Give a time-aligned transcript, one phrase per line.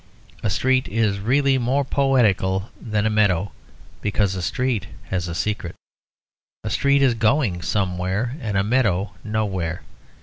[0.41, 3.51] A street is really more poetical than a meadow,
[4.01, 5.75] because a street has a secret.
[6.63, 9.83] A street is going somewhere, and a meadow nowhere.